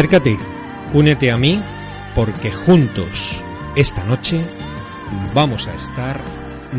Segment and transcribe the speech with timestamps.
[0.00, 0.38] Acércate,
[0.94, 1.60] únete a mí,
[2.14, 3.38] porque juntos,
[3.76, 4.40] esta noche,
[5.34, 6.18] vamos a estar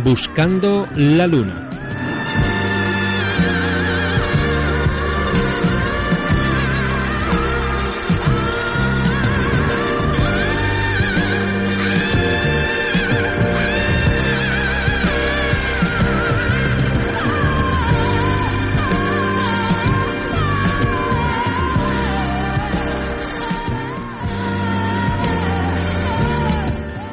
[0.03, 1.69] buscando la luna.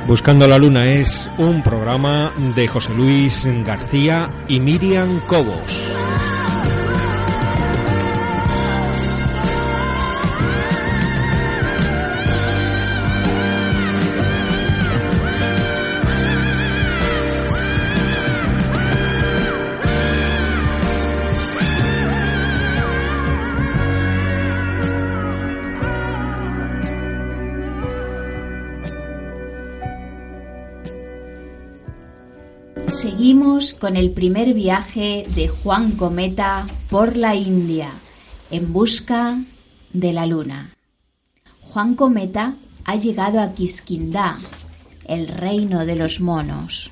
[0.08, 5.97] Buscando la Luna es un programa de José Luis García y Miriam Cobos.
[33.78, 37.90] Con el primer viaje de Juan Cometa por la India
[38.50, 39.38] en busca
[39.92, 40.76] de la luna.
[41.60, 44.38] Juan Cometa ha llegado a Quisquindá,
[45.04, 46.90] el reino de los monos.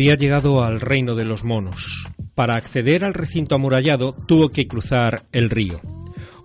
[0.00, 2.06] Había llegado al reino de los monos.
[2.34, 5.78] Para acceder al recinto amurallado tuvo que cruzar el río.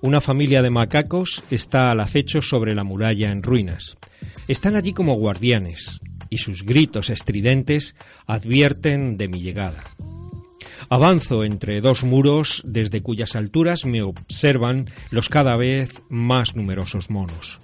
[0.02, 3.96] Una familia de macacos está al acecho sobre la muralla en ruinas.
[4.50, 6.00] Están allí como guardianes,
[6.30, 7.96] y sus gritos estridentes
[8.28, 9.86] advierten de mi llegada.
[10.90, 17.62] Avanzo entre dos muros desde cuyas alturas me observan los cada vez más numerosos monos.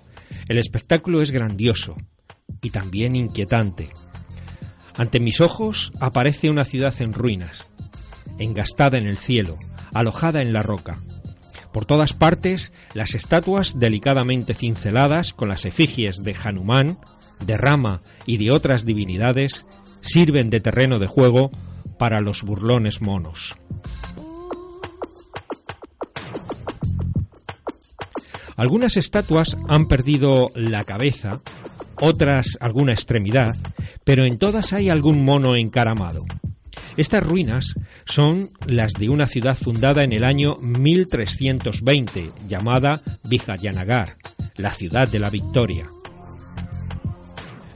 [0.47, 1.97] El espectáculo es grandioso
[2.61, 3.89] y también inquietante.
[4.97, 7.71] Ante mis ojos aparece una ciudad en ruinas,
[8.39, 9.57] engastada en el cielo,
[9.93, 10.97] alojada en la roca.
[11.71, 16.99] Por todas partes, las estatuas delicadamente cinceladas con las efigies de Hanuman,
[17.45, 19.65] de Rama y de otras divinidades
[20.01, 21.49] sirven de terreno de juego
[21.97, 23.55] para los burlones monos.
[28.57, 31.41] Algunas estatuas han perdido la cabeza,
[32.01, 33.55] otras alguna extremidad,
[34.03, 36.25] pero en todas hay algún mono encaramado.
[36.97, 37.75] Estas ruinas
[38.05, 44.09] son las de una ciudad fundada en el año 1320, llamada Vijayanagar,
[44.57, 45.89] la ciudad de la victoria.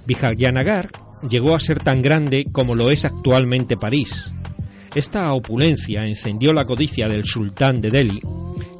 [0.05, 0.89] Vijayanagar
[1.27, 4.33] llegó a ser tan grande como lo es actualmente París.
[4.93, 8.21] Esta opulencia encendió la codicia del sultán de Delhi,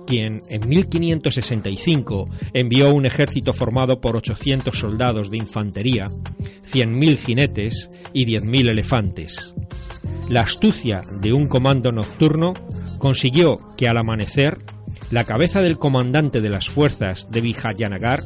[0.05, 6.05] quien en 1565 envió un ejército formado por 800 soldados de infantería,
[6.71, 9.53] 100.000 jinetes y 10.000 elefantes.
[10.29, 12.53] La astucia de un comando nocturno
[12.99, 14.59] consiguió que al amanecer
[15.11, 18.23] la cabeza del comandante de las fuerzas de Vijayanagar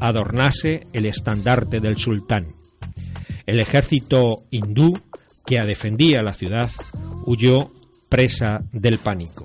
[0.00, 2.48] adornase el estandarte del sultán.
[3.46, 4.92] El ejército hindú
[5.46, 6.70] que defendía la ciudad
[7.26, 7.70] huyó
[8.08, 9.44] presa del pánico.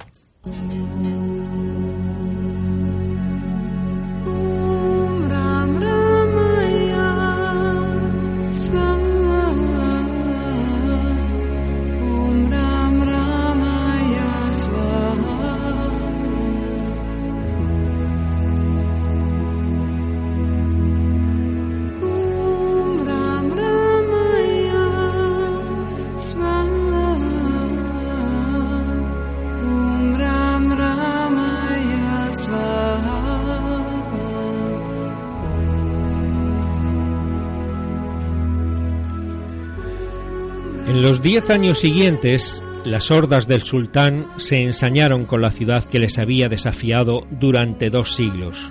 [41.10, 46.20] Los diez años siguientes, las hordas del sultán se ensañaron con la ciudad que les
[46.20, 48.70] había desafiado durante dos siglos.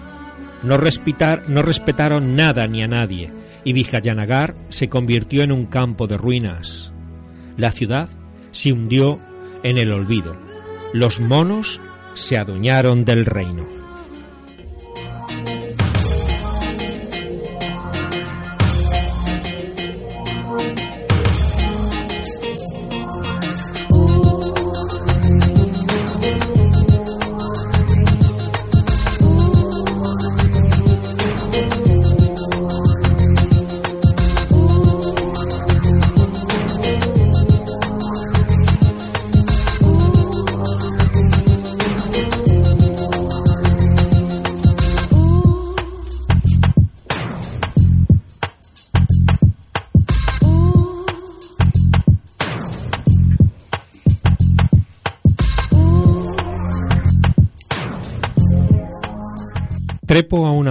[0.62, 0.78] No,
[1.48, 3.32] no respetaron nada ni a nadie,
[3.64, 6.92] y Vijayanagar se convirtió en un campo de ruinas.
[7.56, 8.08] La ciudad
[8.52, 9.18] se hundió
[9.64, 10.36] en el olvido.
[10.92, 11.80] Los monos
[12.14, 13.77] se adueñaron del reino.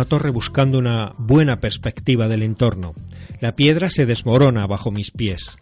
[0.07, 2.93] Torre buscando una buena perspectiva del entorno.
[3.39, 5.57] La piedra se desmorona bajo mis pies.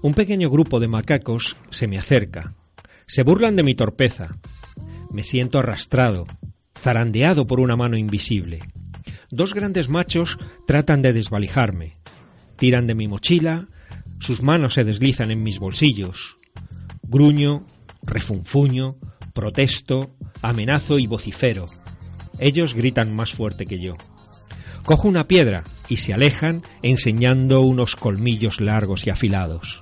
[0.00, 2.54] Un pequeño grupo de macacos se me acerca.
[3.06, 4.34] Se burlan de mi torpeza.
[5.10, 6.26] Me siento arrastrado,
[6.78, 8.60] zarandeado por una mano invisible.
[9.30, 11.96] Dos grandes machos tratan de desvalijarme.
[12.56, 13.66] Tiran de mi mochila,
[14.20, 16.34] sus manos se deslizan en mis bolsillos.
[17.02, 17.66] Gruño,
[18.02, 18.96] refunfuño,
[19.34, 21.66] protesto, amenazo y vocifero.
[22.42, 23.96] Ellos gritan más fuerte que yo.
[24.84, 29.80] Cojo una piedra y se alejan enseñando unos colmillos largos y afilados.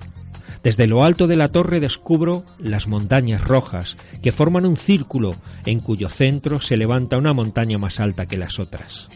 [0.63, 5.35] Desde lo alto de la torre descubro las montañas rojas que forman un círculo
[5.65, 9.07] en cuyo centro se levanta una montaña más alta que las otras.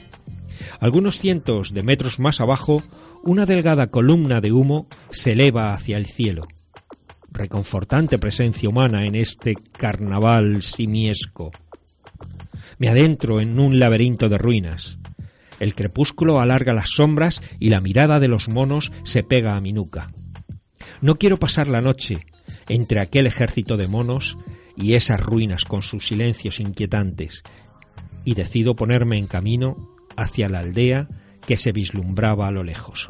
[0.79, 2.81] Algunos cientos de metros más abajo,
[3.23, 6.47] una delgada columna de humo se eleva hacia el cielo.
[7.29, 11.51] Reconfortante presencia humana en este carnaval simiesco.
[12.77, 14.97] Me adentro en un laberinto de ruinas.
[15.59, 19.71] El crepúsculo alarga las sombras y la mirada de los monos se pega a mi
[19.71, 20.11] nuca.
[21.01, 22.25] No quiero pasar la noche
[22.67, 24.37] entre aquel ejército de monos
[24.75, 27.43] y esas ruinas con sus silencios inquietantes,
[28.25, 31.07] y decido ponerme en camino hacia la aldea
[31.47, 33.07] que se vislumbraba a lo lejos.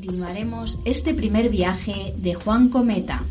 [0.00, 3.22] Continuaremos este primer viaje de Juan Cometa.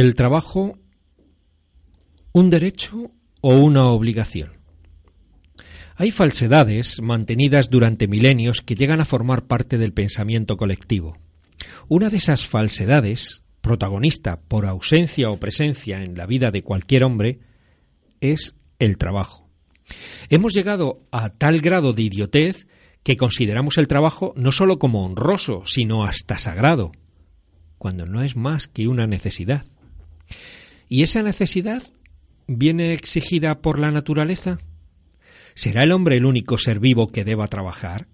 [0.00, 0.78] ¿El trabajo
[2.32, 3.10] un derecho
[3.42, 4.52] o una obligación?
[5.94, 11.18] Hay falsedades mantenidas durante milenios que llegan a formar parte del pensamiento colectivo.
[11.86, 17.40] Una de esas falsedades, protagonista por ausencia o presencia en la vida de cualquier hombre,
[18.22, 19.50] es el trabajo.
[20.30, 22.66] Hemos llegado a tal grado de idiotez
[23.02, 26.90] que consideramos el trabajo no sólo como honroso, sino hasta sagrado,
[27.76, 29.66] cuando no es más que una necesidad.
[30.88, 31.82] ¿Y esa necesidad
[32.46, 34.58] viene exigida por la naturaleza?
[35.54, 38.08] ¿Será el hombre el único ser vivo que deba trabajar?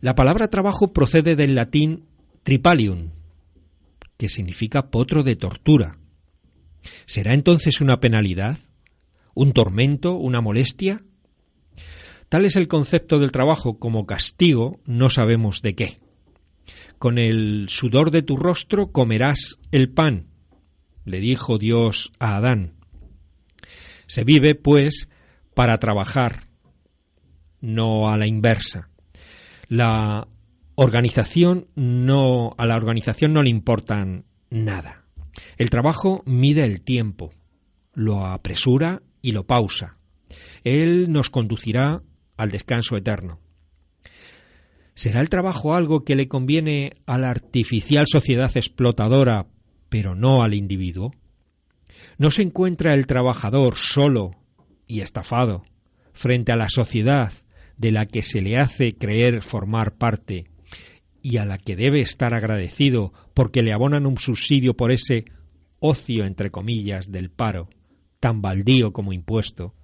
[0.00, 2.04] La palabra trabajo procede del latín
[2.42, 3.10] tripalium,
[4.16, 5.98] que significa potro de tortura.
[7.06, 8.58] ¿Será entonces una penalidad?
[9.34, 10.14] ¿Un tormento?
[10.14, 11.02] ¿Una molestia?
[12.28, 15.98] Tal es el concepto del trabajo como castigo, no sabemos de qué.
[17.04, 20.28] Con el sudor de tu rostro comerás el pan,
[21.04, 22.76] le dijo Dios a Adán.
[24.06, 25.10] Se vive, pues,
[25.52, 26.48] para trabajar,
[27.60, 28.88] no a la inversa.
[29.68, 30.28] La
[30.76, 35.04] organización no a la organización no le importan nada.
[35.58, 37.34] El trabajo mide el tiempo,
[37.92, 39.98] lo apresura y lo pausa.
[40.62, 42.00] Él nos conducirá
[42.38, 43.43] al descanso eterno.
[44.94, 49.46] ¿Será el trabajo algo que le conviene a la artificial sociedad explotadora,
[49.88, 51.12] pero no al individuo?
[52.16, 54.36] ¿No se encuentra el trabajador solo
[54.86, 55.64] y estafado
[56.12, 57.32] frente a la sociedad
[57.76, 60.46] de la que se le hace creer formar parte
[61.22, 65.24] y a la que debe estar agradecido porque le abonan un subsidio por ese
[65.80, 67.68] ocio, entre comillas, del paro,
[68.20, 69.74] tan baldío como impuesto?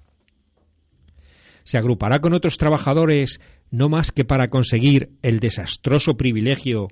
[1.64, 3.40] Se agrupará con otros trabajadores
[3.71, 6.88] no más que para conseguir el desastroso privilegio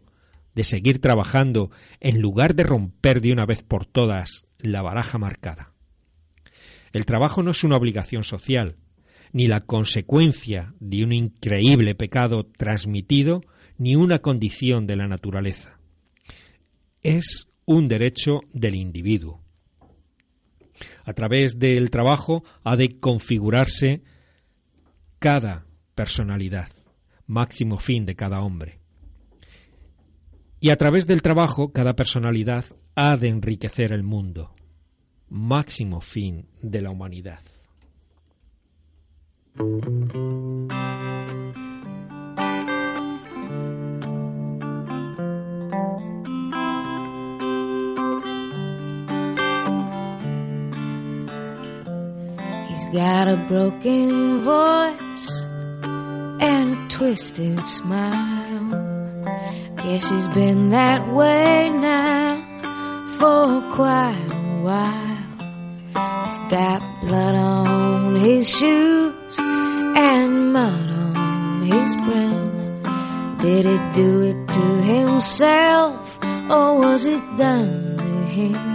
[0.55, 1.71] de seguir trabajando
[2.01, 5.73] en lugar de romper de una vez por todas la baraja marcada.
[6.93, 8.77] El trabajo no es una obligación social,
[9.33, 13.43] ni la consecuencia de un increíble pecado transmitido,
[13.77, 15.79] ni una condición de la naturaleza.
[17.03, 19.43] Es un derecho del individuo.
[21.05, 24.03] A través del trabajo ha de configurarse
[25.19, 26.69] cada personalidad,
[27.27, 28.81] máximo fin de cada hombre.
[30.61, 34.55] Y a través del trabajo, cada personalidad ha de enriquecer el mundo,
[35.29, 37.43] máximo fin de la humanidad.
[52.78, 55.43] He's got a broken voice
[56.41, 59.25] and a twisted smile.
[59.78, 62.36] Guess he's been that way now
[63.19, 66.28] for quite a while.
[66.28, 73.38] He's got blood on his shoes and mud on his brow.
[73.41, 76.17] Did he do it to himself
[76.49, 78.68] or was it done to him?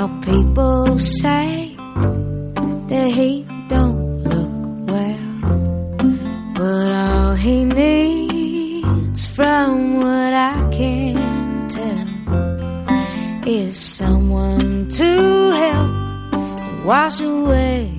[0.00, 4.54] Now people say that he don't look
[4.88, 17.20] well, but all he needs, from what I can tell, is someone to help wash
[17.20, 17.89] away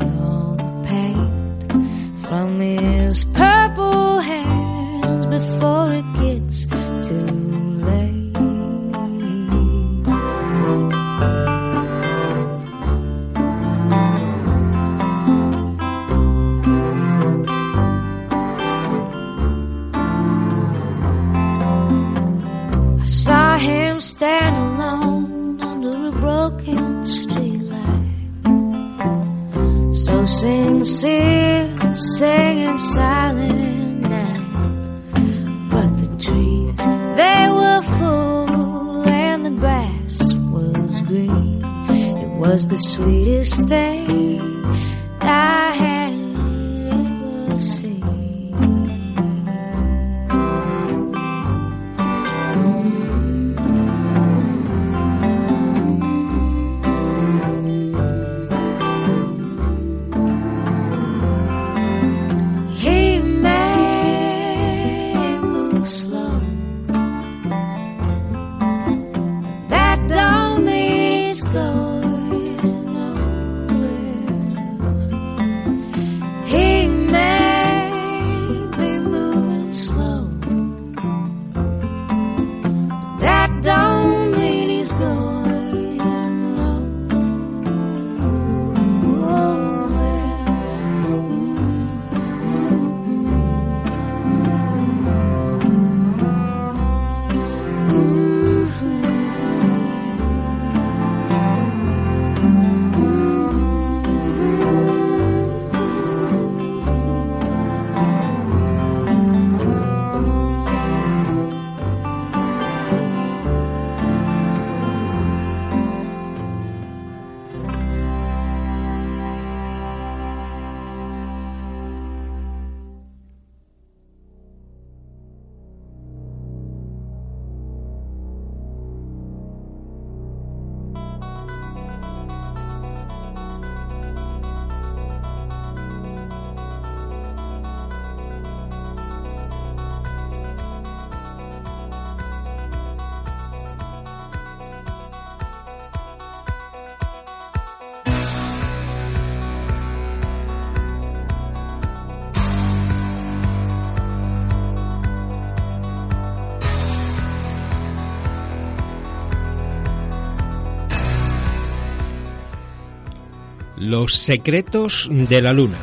[164.02, 165.78] Los secretos de la luna.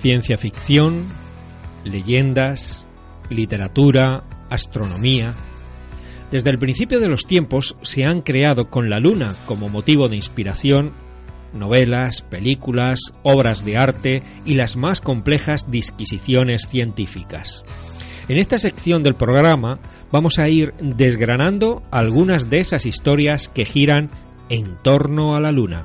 [0.00, 1.04] Ciencia ficción,
[1.84, 2.88] leyendas,
[3.28, 5.34] literatura, astronomía.
[6.30, 10.16] Desde el principio de los tiempos se han creado con la luna como motivo de
[10.16, 10.94] inspiración
[11.52, 17.64] novelas, películas, obras de arte y las más complejas disquisiciones científicas.
[18.30, 19.80] En esta sección del programa
[20.12, 24.08] vamos a ir desgranando algunas de esas historias que giran
[24.48, 25.84] en torno a la Luna.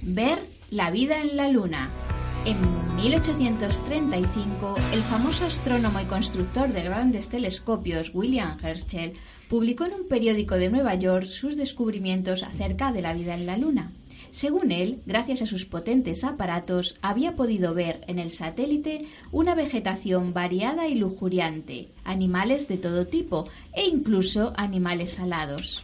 [0.00, 0.38] Ver
[0.70, 2.07] la vida en la Luna.
[2.48, 2.56] En
[2.96, 9.12] 1835, el famoso astrónomo y constructor de grandes telescopios William Herschel
[9.50, 13.58] publicó en un periódico de Nueva York sus descubrimientos acerca de la vida en la
[13.58, 13.92] Luna.
[14.30, 20.32] Según él, gracias a sus potentes aparatos, había podido ver en el satélite una vegetación
[20.32, 25.82] variada y lujuriante, animales de todo tipo e incluso animales alados.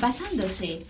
[0.00, 0.86] Basándose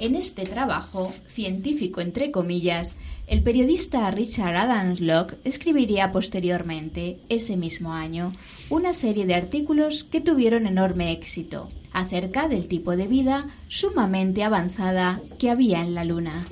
[0.00, 2.94] en este trabajo, científico entre comillas,
[3.26, 8.32] el periodista Richard Adams Locke escribiría posteriormente, ese mismo año,
[8.70, 15.20] una serie de artículos que tuvieron enorme éxito acerca del tipo de vida sumamente avanzada
[15.38, 16.46] que había en la Luna.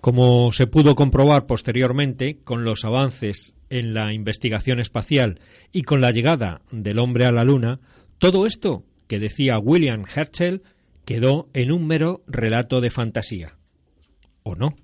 [0.00, 5.40] Como se pudo comprobar posteriormente con los avances en la investigación espacial
[5.72, 7.80] y con la llegada del hombre a la Luna,
[8.18, 10.62] todo esto que decía William Herschel
[11.04, 13.56] quedó en un mero relato de fantasía.
[14.42, 14.76] ¿O no?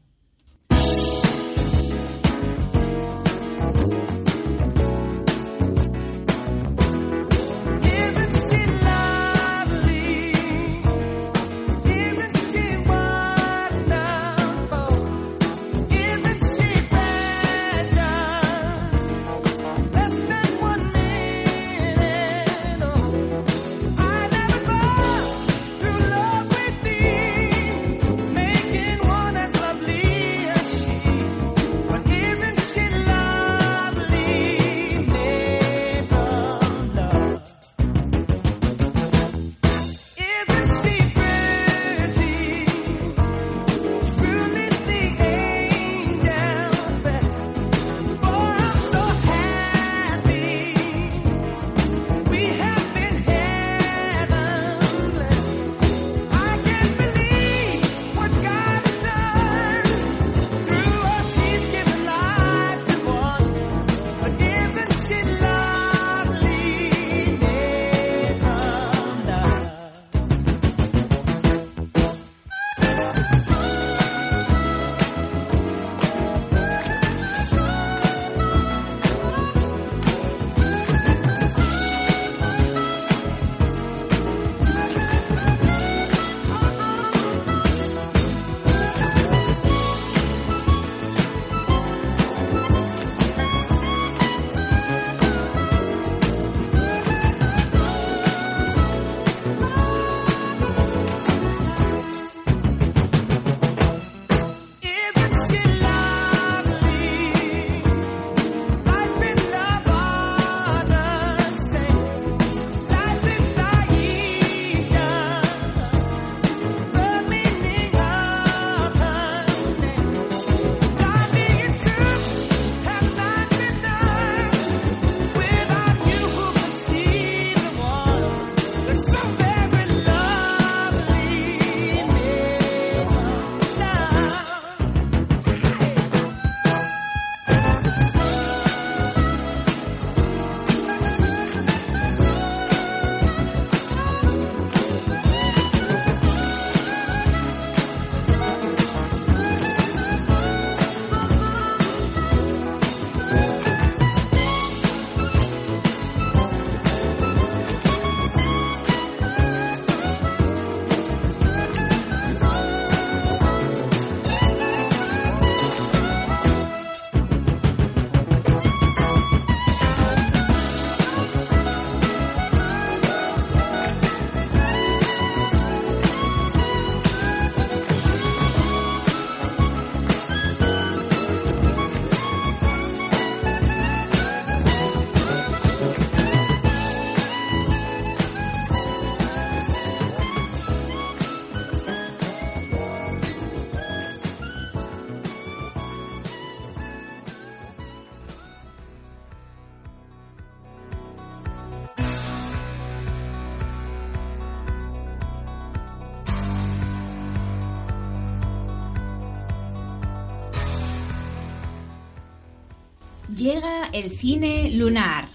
[213.41, 215.31] Llega el cine lunar.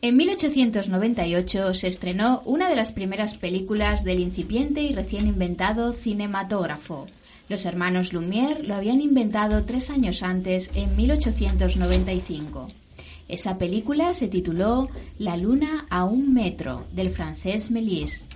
[0.00, 7.08] En 1898 se estrenó una de las primeras películas del incipiente y recién inventado cinematógrafo.
[7.48, 12.70] Los hermanos Lumière lo habían inventado tres años antes, en 1895.
[13.26, 18.28] Esa película se tituló La luna a un metro, del francés Méliès.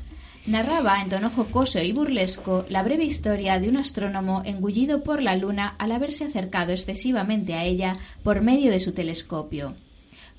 [0.48, 5.36] Narraba en tono jocoso y burlesco la breve historia de un astrónomo engullido por la
[5.36, 9.74] luna al haberse acercado excesivamente a ella por medio de su telescopio.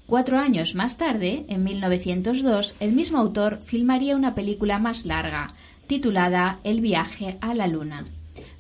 [0.07, 5.53] Cuatro años más tarde, en 1902, el mismo autor filmaría una película más larga,
[5.85, 8.05] titulada El viaje a la luna.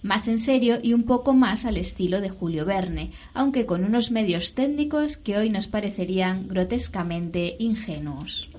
[0.03, 4.11] Más en serio y un poco más al estilo de Julio Verne, aunque con unos
[4.11, 8.49] medios técnicos que hoy nos parecerían grotescamente ingenuos.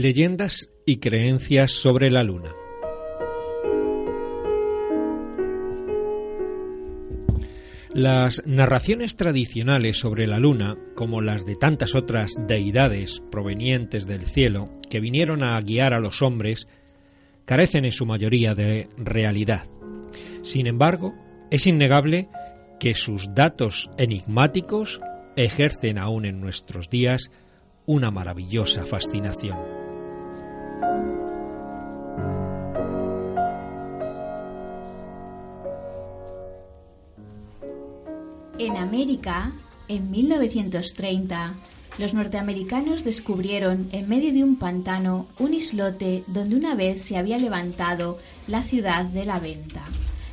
[0.00, 2.54] Leyendas y creencias sobre la luna.
[7.92, 14.70] Las narraciones tradicionales sobre la luna, como las de tantas otras deidades provenientes del cielo
[14.88, 16.66] que vinieron a guiar a los hombres,
[17.44, 19.66] carecen en su mayoría de realidad.
[20.40, 21.14] Sin embargo,
[21.50, 22.30] es innegable
[22.78, 24.98] que sus datos enigmáticos
[25.36, 27.30] ejercen aún en nuestros días
[27.84, 29.79] una maravillosa fascinación.
[39.00, 39.52] América,
[39.88, 41.54] en 1930,
[41.96, 47.38] los norteamericanos descubrieron en medio de un pantano un islote donde una vez se había
[47.38, 49.86] levantado la ciudad de la Venta,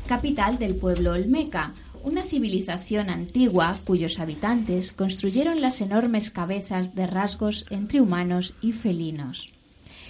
[0.05, 7.65] capital del pueblo Olmeca, una civilización antigua cuyos habitantes construyeron las enormes cabezas de rasgos
[7.69, 9.53] entre humanos y felinos.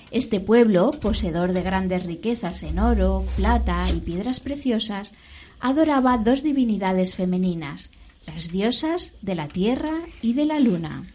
[0.10, 5.12] Este pueblo, poseedor de grandes riquezas en oro, plata y piedras preciosas,
[5.60, 7.92] adoraba dos divinidades femeninas,
[8.28, 11.06] las diosas de la tierra y de la luna.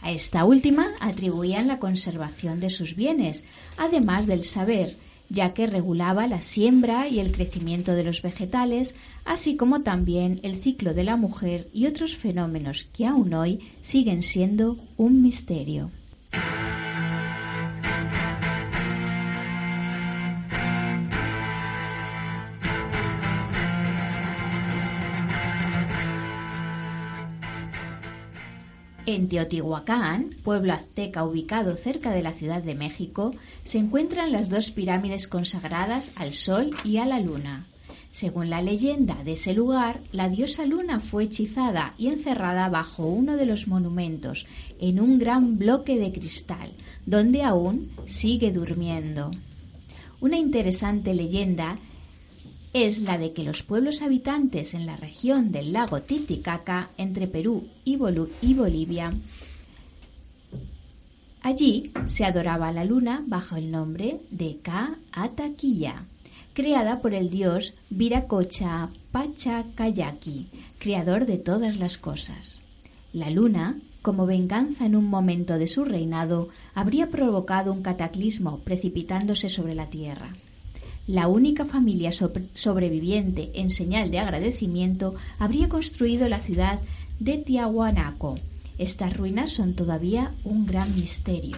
[0.00, 3.42] A esta última atribuían la conservación de sus bienes,
[3.76, 4.96] además del saber,
[5.28, 8.94] ya que regulaba la siembra y el crecimiento de los vegetales,
[9.24, 14.22] así como también el ciclo de la mujer y otros fenómenos que aún hoy siguen
[14.22, 15.90] siendo un misterio.
[29.06, 34.72] En Teotihuacán, pueblo azteca ubicado cerca de la Ciudad de México, se encuentran las dos
[34.72, 37.66] pirámides consagradas al Sol y a la Luna.
[38.10, 43.36] Según la leyenda de ese lugar, la diosa Luna fue hechizada y encerrada bajo uno
[43.36, 44.44] de los monumentos,
[44.80, 46.72] en un gran bloque de cristal,
[47.04, 49.30] donde aún sigue durmiendo.
[50.20, 51.78] Una interesante leyenda
[52.72, 57.68] es la de que los pueblos habitantes en la región del lago Titicaca, entre Perú
[57.84, 59.14] y, Bolivia,
[61.42, 66.04] allí se adoraba la luna bajo el nombre de Ka Ataquilla,
[66.52, 70.48] creada por el dios Viracocha Pachacayaki,
[70.78, 72.60] creador de todas las cosas.
[73.12, 79.48] La luna, como venganza en un momento de su reinado, habría provocado un cataclismo precipitándose
[79.48, 80.34] sobre la tierra
[81.06, 86.80] la única familia sobreviviente en señal de agradecimiento habría construido la ciudad
[87.20, 88.38] de Tiahuanaco.
[88.78, 91.56] Estas ruinas son todavía un gran misterio.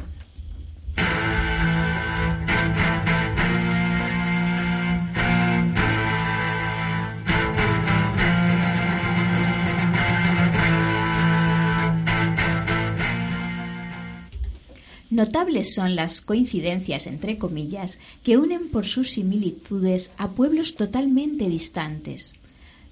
[15.19, 22.35] Notables son las coincidencias, entre comillas, que unen por sus similitudes a pueblos totalmente distantes.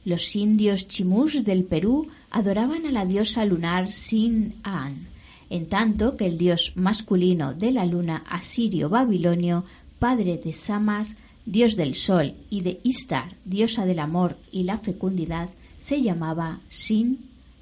[0.05, 5.07] Los indios chimús del Perú adoraban a la diosa lunar Sin-An,
[5.51, 9.64] en tanto que el dios masculino de la luna asirio-babilonio,
[10.01, 11.14] padre de Samas,
[11.45, 17.20] dios del sol, y de Istar, diosa del amor y la fecundidad, se llamaba Sin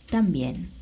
[0.09, 0.74] también.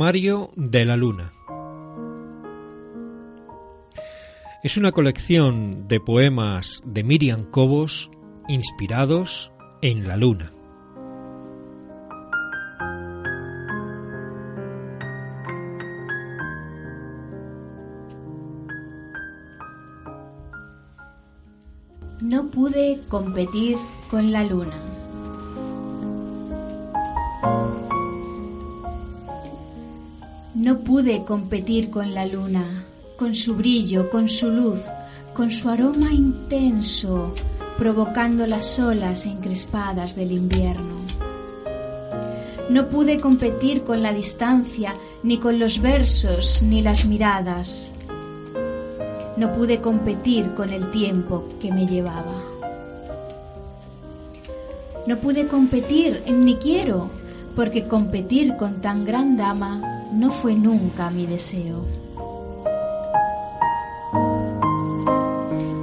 [0.00, 1.30] Poemario de la Luna.
[4.62, 8.10] Es una colección de poemas de Miriam Cobos
[8.48, 10.54] inspirados en la Luna.
[22.22, 23.76] No pude competir
[24.10, 24.89] con la luna.
[30.60, 32.84] No pude competir con la luna,
[33.16, 34.80] con su brillo, con su luz,
[35.32, 37.32] con su aroma intenso,
[37.78, 40.96] provocando las olas encrespadas del invierno.
[42.68, 47.90] No pude competir con la distancia, ni con los versos, ni las miradas.
[49.38, 52.44] No pude competir con el tiempo que me llevaba.
[55.06, 57.08] No pude competir, ni quiero,
[57.56, 61.84] porque competir con tan gran dama no fue nunca mi deseo.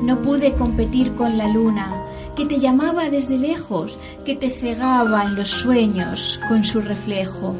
[0.04, 1.94] No pude competir con la luna,
[2.36, 7.56] que te llamaba desde lejos, que te cegaba en los sueños con su reflejo.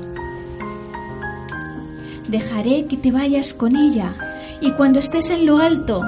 [2.28, 4.16] Dejaré que te vayas con ella
[4.62, 6.02] y cuando estés en lo alto,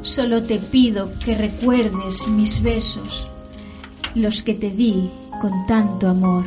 [0.00, 3.26] solo te pido que recuerdes mis besos,
[4.14, 5.10] los que te di
[5.40, 6.44] con tanto amor.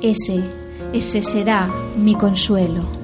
[0.00, 0.63] Ese
[0.94, 3.03] ese será mi consuelo.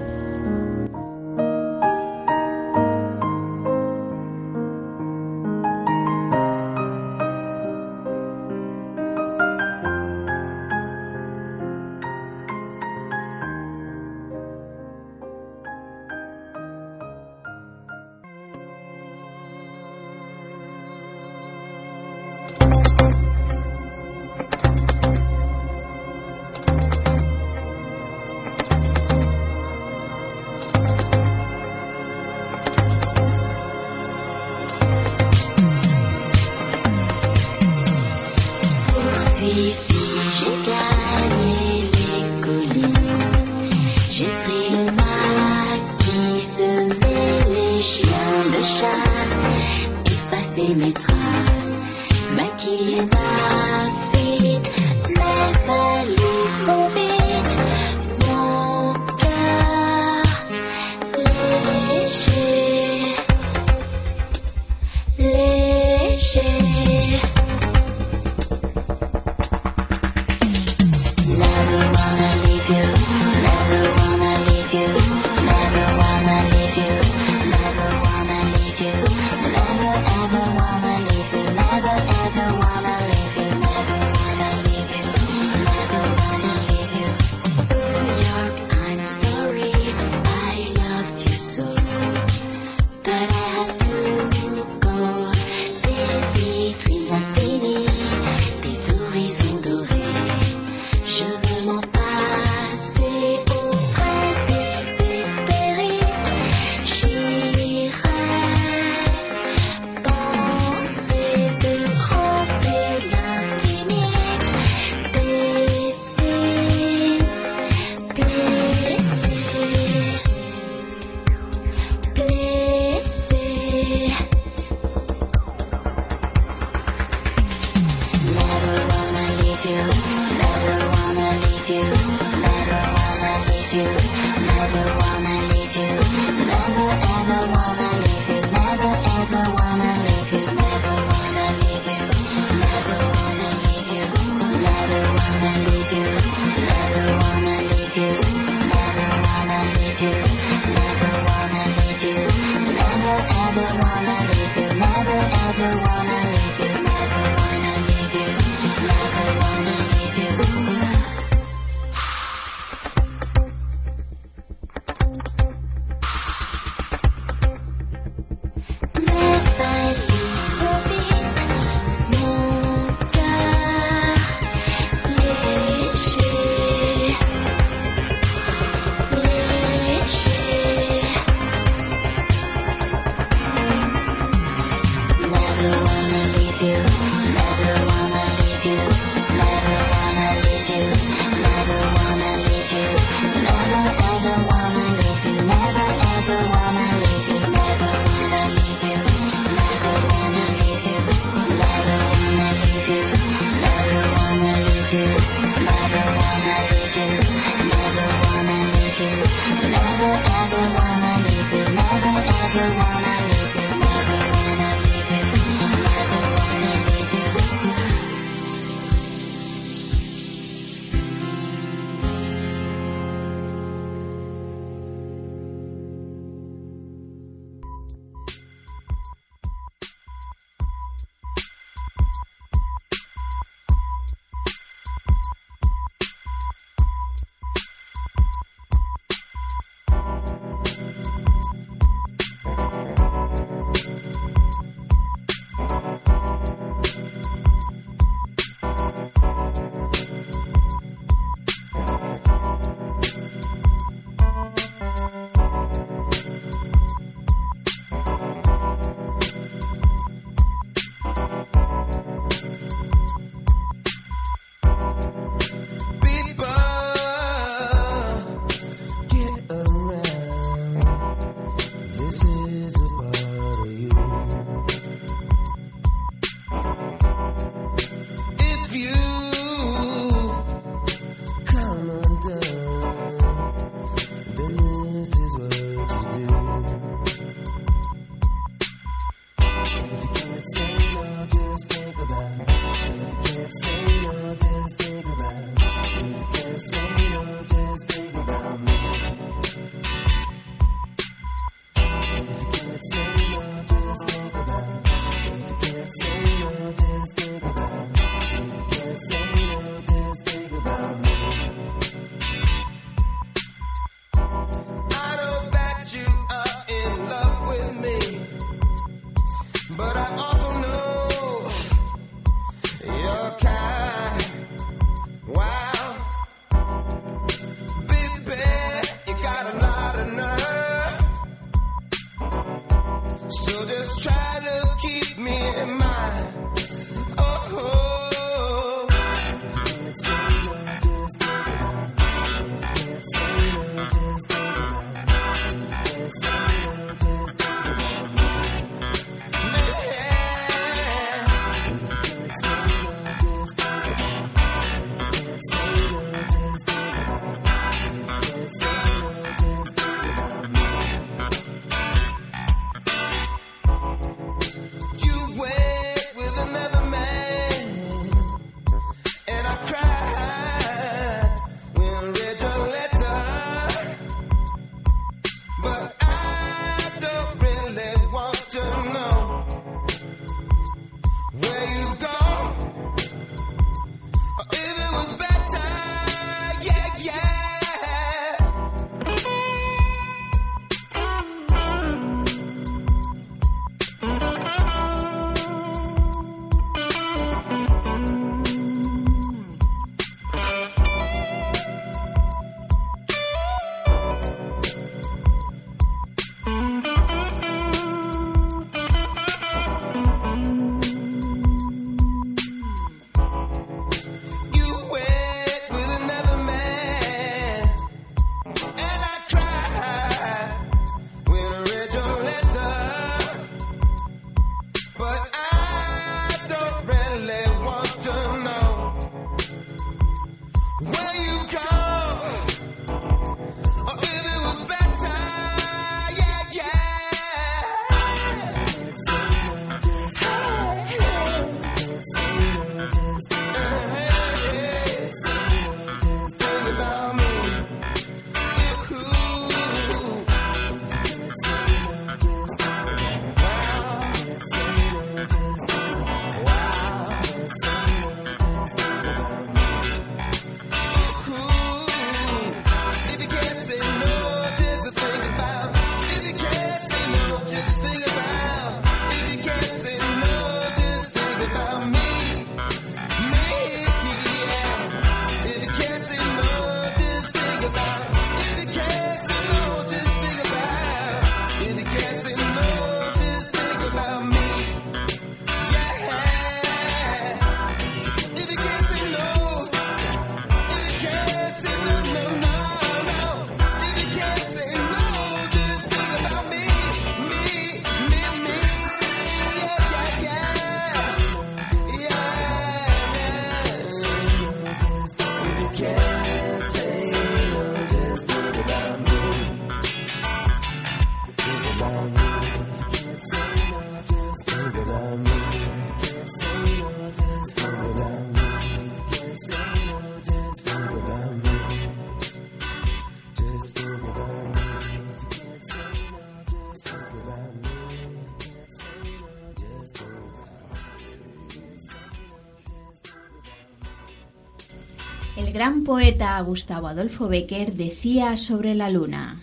[535.91, 539.41] Poeta Gustavo Adolfo Becker decía sobre la luna,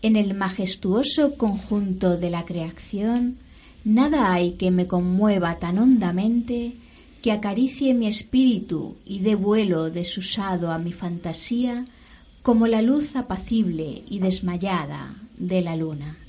[0.00, 3.38] en el majestuoso conjunto de la creación,
[3.84, 6.74] nada hay que me conmueva tan hondamente
[7.22, 11.86] que acaricie mi espíritu y dé vuelo desusado a mi fantasía
[12.44, 16.21] como la luz apacible y desmayada de la luna.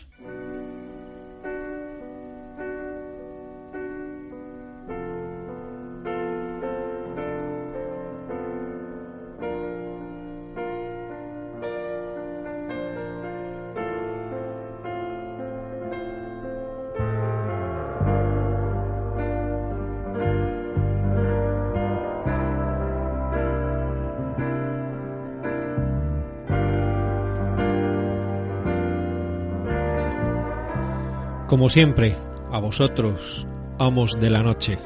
[31.54, 32.16] Como siempre,
[32.51, 33.45] a vosotros,
[33.78, 34.80] amos de la noche,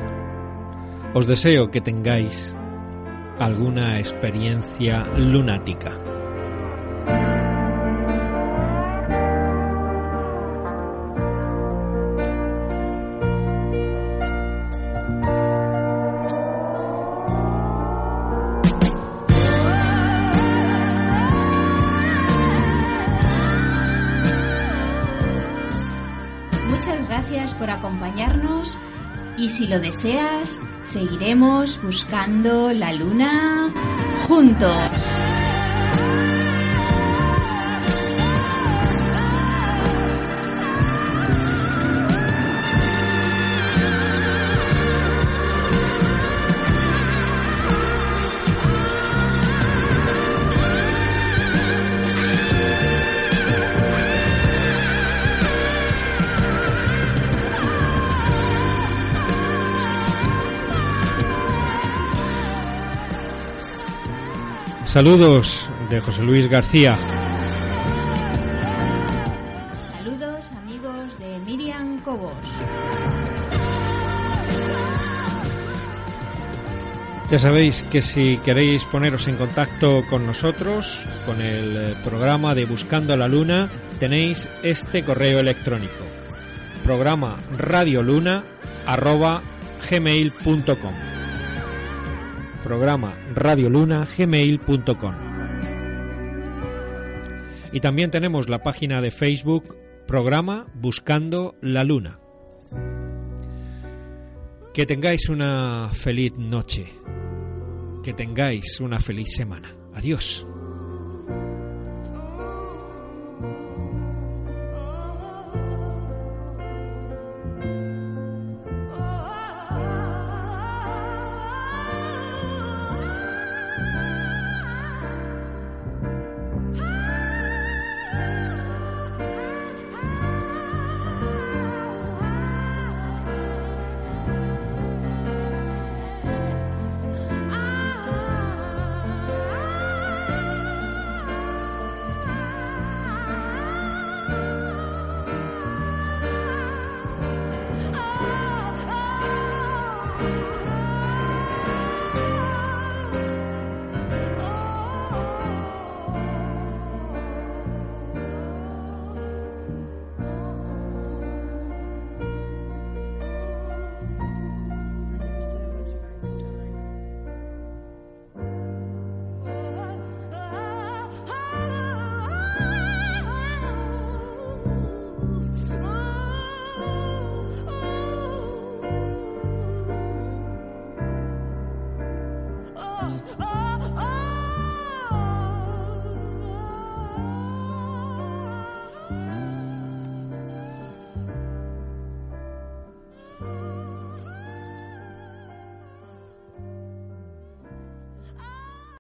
[1.13, 2.57] os deseo que tengáis
[3.39, 5.97] alguna experiencia lunática.
[29.58, 33.72] Si lo deseas, seguiremos buscando la luna
[34.28, 34.86] juntos.
[64.98, 66.98] Saludos de José Luis García.
[69.95, 72.34] Saludos amigos de Miriam Cobos.
[77.30, 82.66] Ya sabéis que si queréis poneros en contacto con nosotros, con el eh, programa de
[82.66, 83.70] Buscando la Luna,
[84.00, 86.08] tenéis este correo electrónico.
[86.84, 88.43] Programa radioluna
[88.88, 89.43] arroba
[89.91, 91.07] gmail.com
[92.68, 95.15] programa radioluna.gmail.com.
[97.72, 102.20] Y también tenemos la página de Facebook Programa Buscando la Luna.
[104.74, 106.91] Que tengáis una feliz noche.
[108.03, 109.74] Que tengáis una feliz semana.
[109.93, 110.45] Adiós.